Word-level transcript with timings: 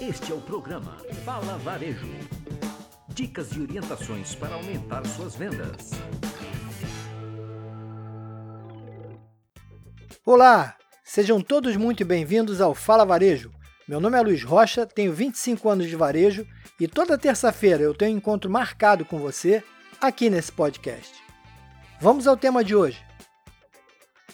Este 0.00 0.30
é 0.30 0.34
o 0.34 0.40
programa 0.40 0.96
Fala 1.24 1.58
Varejo. 1.58 2.06
Dicas 3.08 3.50
e 3.56 3.60
orientações 3.60 4.32
para 4.32 4.54
aumentar 4.54 5.04
suas 5.04 5.34
vendas. 5.34 5.90
Olá, 10.24 10.76
sejam 11.02 11.40
todos 11.40 11.76
muito 11.76 12.04
bem-vindos 12.04 12.60
ao 12.60 12.76
Fala 12.76 13.04
Varejo. 13.04 13.50
Meu 13.88 13.98
nome 13.98 14.16
é 14.16 14.20
Luiz 14.20 14.44
Rocha, 14.44 14.86
tenho 14.86 15.12
25 15.12 15.68
anos 15.68 15.88
de 15.88 15.96
varejo 15.96 16.46
e 16.78 16.86
toda 16.86 17.18
terça-feira 17.18 17.82
eu 17.82 17.92
tenho 17.92 18.14
um 18.14 18.18
encontro 18.18 18.48
marcado 18.48 19.04
com 19.04 19.18
você 19.18 19.64
aqui 20.00 20.30
nesse 20.30 20.52
podcast. 20.52 21.12
Vamos 22.00 22.28
ao 22.28 22.36
tema 22.36 22.62
de 22.62 22.76
hoje. 22.76 23.04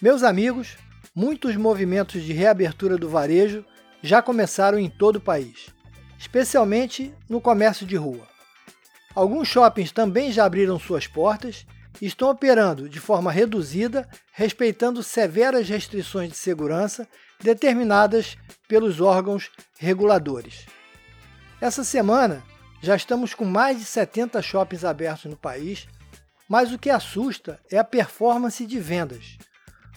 Meus 0.02 0.22
amigos, 0.22 0.76
muitos 1.14 1.56
movimentos 1.56 2.22
de 2.22 2.34
reabertura 2.34 2.98
do 2.98 3.08
varejo 3.08 3.64
já 4.04 4.20
começaram 4.20 4.78
em 4.78 4.90
todo 4.90 5.16
o 5.16 5.20
país, 5.20 5.70
especialmente 6.18 7.14
no 7.26 7.40
comércio 7.40 7.86
de 7.86 7.96
rua. 7.96 8.28
Alguns 9.14 9.48
shoppings 9.48 9.92
também 9.92 10.30
já 10.30 10.44
abriram 10.44 10.78
suas 10.78 11.06
portas 11.06 11.64
e 12.02 12.06
estão 12.06 12.28
operando 12.28 12.86
de 12.86 13.00
forma 13.00 13.32
reduzida, 13.32 14.06
respeitando 14.30 15.02
severas 15.02 15.70
restrições 15.70 16.28
de 16.28 16.36
segurança 16.36 17.08
determinadas 17.42 18.36
pelos 18.68 19.00
órgãos 19.00 19.50
reguladores. 19.78 20.66
Essa 21.58 21.82
semana 21.82 22.44
já 22.82 22.94
estamos 22.94 23.32
com 23.32 23.46
mais 23.46 23.78
de 23.78 23.86
70 23.86 24.42
shoppings 24.42 24.84
abertos 24.84 25.30
no 25.30 25.36
país, 25.36 25.88
mas 26.46 26.70
o 26.70 26.78
que 26.78 26.90
assusta 26.90 27.58
é 27.70 27.78
a 27.78 27.84
performance 27.84 28.66
de 28.66 28.78
vendas, 28.78 29.38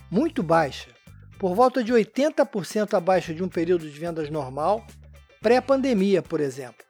muito 0.10 0.42
baixa, 0.42 0.97
por 1.40 1.54
volta 1.56 1.84
de 1.84 1.94
80% 1.94 2.94
abaixo 2.94 3.34
de 3.34 3.44
um 3.44 3.50
período 3.50 3.90
de 3.90 4.00
vendas 4.00 4.30
normal, 4.30 4.86
pré-pandemia, 5.42 6.22
por 6.22 6.40
exemplo. 6.40 6.86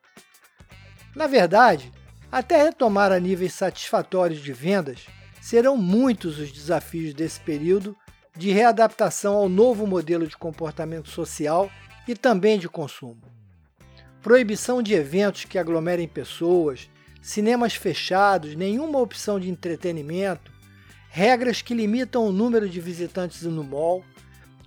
Na 1.16 1.28
verdade, 1.28 1.92
até 2.32 2.62
retomar 2.64 3.12
a 3.12 3.20
níveis 3.20 3.54
satisfatórios 3.54 4.42
de 4.42 4.54
vendas, 4.54 5.06
serão 5.42 5.78
muitos 5.78 6.40
os 6.40 6.52
desafios 6.52 7.14
desse 7.14 7.40
período 7.40 7.96
de 8.36 8.52
readaptação 8.52 9.34
ao 9.36 9.50
novo 9.50 9.88
modelo 9.88 10.28
de 10.28 10.38
comportamento 10.38 11.10
social 11.10 11.72
e 12.08 12.16
também 12.16 12.60
de 12.60 12.70
consumo. 12.70 13.22
Proibição 14.22 14.82
de 14.82 14.94
eventos 14.94 15.46
que 15.46 15.58
aglomerem 15.58 16.08
pessoas, 16.08 16.90
cinemas 17.22 17.76
fechados, 17.76 18.56
nenhuma 18.56 19.00
opção 19.00 19.40
de 19.40 19.50
entretenimento, 19.50 20.52
regras 21.10 21.62
que 21.62 21.74
limitam 21.74 22.26
o 22.26 22.32
número 22.32 22.70
de 22.70 22.80
visitantes 22.80 23.44
no 23.44 23.64
mall, 23.64 24.04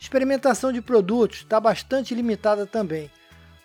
Experimentação 0.01 0.73
de 0.73 0.81
produtos 0.81 1.41
está 1.41 1.61
bastante 1.61 2.15
limitada 2.15 2.67
também. 2.67 3.11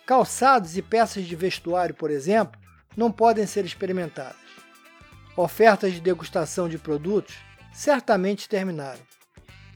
Calçados 0.06 0.76
e 0.78 0.82
peças 0.82 1.24
de 1.24 1.34
vestuário, 1.34 1.96
por 1.96 2.12
exemplo, 2.12 2.60
não 2.96 3.10
podem 3.10 3.48
ser 3.48 3.64
experimentadas. 3.64 4.36
Ofertas 5.38 5.94
de 5.94 6.02
degustação 6.02 6.68
de 6.68 6.78
produtos 6.78 7.36
certamente 7.74 8.50
terminaram. 8.50 9.00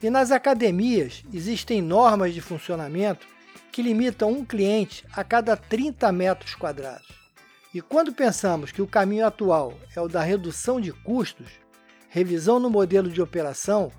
E 0.02 0.10
nas 0.10 0.30
academias 0.30 1.24
existem 1.32 1.80
normas 1.80 2.34
de 2.34 2.42
funcionamento 2.42 3.26
que 3.72 3.80
limitam 3.80 4.30
um 4.30 4.44
cliente 4.44 5.04
a 5.12 5.24
cada 5.24 5.56
30 5.56 6.12
metros 6.12 6.54
quadrados. 6.54 7.08
E 7.72 7.80
quando 7.80 8.12
pensamos 8.12 8.70
que 8.70 8.82
o 8.82 8.86
caminho 8.86 9.26
atual 9.26 9.72
é 9.96 10.00
o 10.00 10.08
da 10.08 10.20
redução 10.20 10.78
de 10.78 10.92
custos, 10.92 11.48
revisão 12.10 12.60
no 12.60 12.68
modelo 12.68 13.08
de 13.08 13.22
operação 13.22 13.90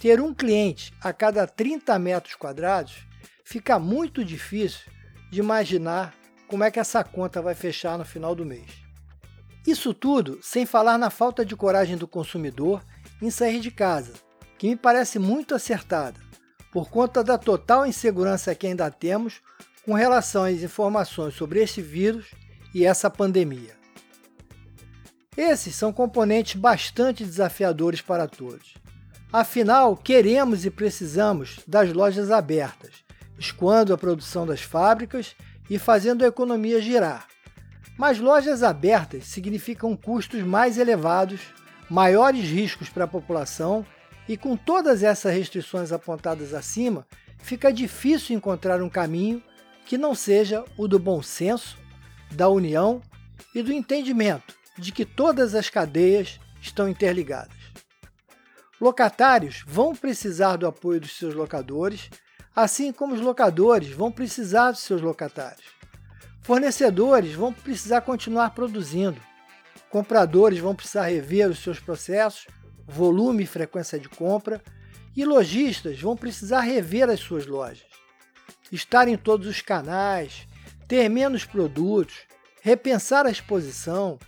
ter 0.00 0.18
um 0.18 0.32
cliente 0.32 0.94
a 0.98 1.12
cada 1.12 1.46
30 1.46 1.98
metros 1.98 2.34
quadrados 2.34 3.06
fica 3.44 3.78
muito 3.78 4.24
difícil 4.24 4.90
de 5.30 5.40
imaginar 5.40 6.14
como 6.48 6.64
é 6.64 6.70
que 6.70 6.80
essa 6.80 7.04
conta 7.04 7.42
vai 7.42 7.54
fechar 7.54 7.98
no 7.98 8.04
final 8.04 8.34
do 8.34 8.44
mês. 8.44 8.70
Isso 9.66 9.92
tudo 9.92 10.40
sem 10.42 10.64
falar 10.64 10.96
na 10.96 11.10
falta 11.10 11.44
de 11.44 11.54
coragem 11.54 11.98
do 11.98 12.08
consumidor 12.08 12.82
em 13.20 13.30
sair 13.30 13.60
de 13.60 13.70
casa, 13.70 14.14
que 14.58 14.70
me 14.70 14.74
parece 14.74 15.18
muito 15.18 15.54
acertada, 15.54 16.18
por 16.72 16.88
conta 16.88 17.22
da 17.22 17.36
total 17.36 17.86
insegurança 17.86 18.54
que 18.54 18.66
ainda 18.66 18.90
temos 18.90 19.42
com 19.84 19.92
relação 19.92 20.44
às 20.44 20.62
informações 20.62 21.34
sobre 21.34 21.62
este 21.62 21.82
vírus 21.82 22.26
e 22.74 22.86
essa 22.86 23.10
pandemia. 23.10 23.76
Esses 25.36 25.74
são 25.74 25.92
componentes 25.92 26.58
bastante 26.58 27.22
desafiadores 27.22 28.00
para 28.00 28.26
todos. 28.26 28.74
Afinal, 29.32 29.96
queremos 29.96 30.66
e 30.66 30.70
precisamos 30.70 31.60
das 31.64 31.92
lojas 31.92 32.32
abertas, 32.32 33.04
escoando 33.38 33.94
a 33.94 33.98
produção 33.98 34.44
das 34.44 34.60
fábricas 34.60 35.36
e 35.68 35.78
fazendo 35.78 36.24
a 36.24 36.28
economia 36.28 36.82
girar. 36.82 37.28
Mas 37.96 38.18
lojas 38.18 38.64
abertas 38.64 39.26
significam 39.26 39.96
custos 39.96 40.42
mais 40.42 40.78
elevados, 40.78 41.40
maiores 41.88 42.50
riscos 42.50 42.88
para 42.88 43.04
a 43.04 43.08
população 43.08 43.86
e 44.28 44.36
com 44.36 44.56
todas 44.56 45.04
essas 45.04 45.32
restrições 45.32 45.92
apontadas 45.92 46.52
acima, 46.52 47.06
fica 47.38 47.72
difícil 47.72 48.36
encontrar 48.36 48.82
um 48.82 48.88
caminho 48.88 49.40
que 49.86 49.96
não 49.96 50.12
seja 50.12 50.64
o 50.76 50.88
do 50.88 50.98
bom 50.98 51.22
senso, 51.22 51.78
da 52.32 52.48
união 52.48 53.00
e 53.54 53.62
do 53.62 53.72
entendimento 53.72 54.58
de 54.76 54.90
que 54.90 55.04
todas 55.04 55.54
as 55.54 55.70
cadeias 55.70 56.40
estão 56.60 56.88
interligadas. 56.88 57.59
Locatários 58.80 59.62
vão 59.66 59.94
precisar 59.94 60.56
do 60.56 60.66
apoio 60.66 61.00
dos 61.00 61.16
seus 61.18 61.34
locadores, 61.34 62.08
assim 62.56 62.92
como 62.92 63.14
os 63.14 63.20
locadores 63.20 63.90
vão 63.90 64.10
precisar 64.10 64.70
dos 64.70 64.80
seus 64.80 65.02
locatários. 65.02 65.66
Fornecedores 66.42 67.34
vão 67.34 67.52
precisar 67.52 68.00
continuar 68.00 68.50
produzindo. 68.50 69.20
Compradores 69.90 70.58
vão 70.58 70.74
precisar 70.74 71.08
rever 71.08 71.50
os 71.50 71.58
seus 71.58 71.78
processos, 71.78 72.46
volume 72.86 73.44
e 73.44 73.46
frequência 73.46 73.98
de 73.98 74.08
compra, 74.08 74.62
e 75.14 75.26
lojistas 75.26 76.00
vão 76.00 76.16
precisar 76.16 76.60
rever 76.60 77.10
as 77.10 77.20
suas 77.20 77.46
lojas. 77.46 77.84
Estar 78.72 79.08
em 79.08 79.16
todos 79.16 79.46
os 79.46 79.60
canais, 79.60 80.46
ter 80.88 81.08
menos 81.10 81.44
produtos, 81.44 82.20
repensar 82.62 83.26
a 83.26 83.30
exposição, 83.30 84.18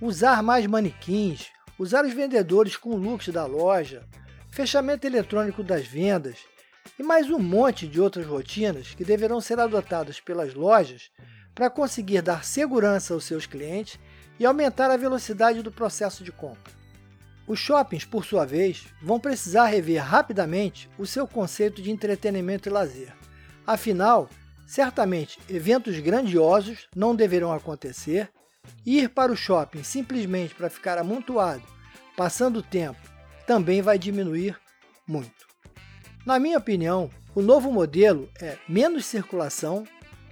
usar 0.00 0.42
mais 0.42 0.66
manequins, 0.66 1.50
usar 1.78 2.04
os 2.04 2.12
vendedores 2.12 2.76
com 2.76 2.96
looks 2.96 3.28
da 3.28 3.46
loja, 3.46 4.04
fechamento 4.50 5.06
eletrônico 5.06 5.62
das 5.62 5.86
vendas 5.86 6.38
e 6.98 7.02
mais 7.02 7.30
um 7.30 7.38
monte 7.38 7.86
de 7.86 8.00
outras 8.00 8.26
rotinas 8.26 8.94
que 8.94 9.04
deverão 9.04 9.40
ser 9.40 9.60
adotadas 9.60 10.18
pelas 10.20 10.54
lojas 10.54 11.10
para 11.54 11.70
conseguir 11.70 12.22
dar 12.22 12.44
segurança 12.44 13.14
aos 13.14 13.24
seus 13.24 13.46
clientes 13.46 13.98
e 14.38 14.46
aumentar 14.46 14.90
a 14.90 14.96
velocidade 14.96 15.62
do 15.62 15.70
processo 15.70 16.24
de 16.24 16.32
compra. 16.32 16.72
Os 17.46 17.58
shoppings, 17.58 18.04
por 18.04 18.24
sua 18.24 18.44
vez, 18.44 18.86
vão 19.00 19.18
precisar 19.18 19.66
rever 19.66 20.02
rapidamente 20.02 20.90
o 20.98 21.06
seu 21.06 21.26
conceito 21.26 21.80
de 21.80 21.90
entretenimento 21.90 22.68
e 22.68 22.72
lazer. 22.72 23.12
Afinal, 23.66 24.28
certamente 24.66 25.38
eventos 25.48 25.98
grandiosos 25.98 26.88
não 26.94 27.14
deverão 27.14 27.52
acontecer 27.52 28.30
Ir 28.84 29.10
para 29.10 29.30
o 29.30 29.36
shopping 29.36 29.82
simplesmente 29.82 30.54
para 30.54 30.70
ficar 30.70 30.96
amontoado, 30.96 31.62
passando 32.16 32.60
o 32.60 32.62
tempo, 32.62 32.98
também 33.46 33.82
vai 33.82 33.98
diminuir 33.98 34.58
muito. 35.06 35.46
Na 36.24 36.38
minha 36.38 36.58
opinião, 36.58 37.10
o 37.34 37.42
novo 37.42 37.70
modelo 37.70 38.30
é 38.40 38.56
menos 38.68 39.06
circulação, 39.06 39.86